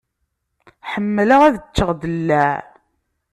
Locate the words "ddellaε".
1.95-2.57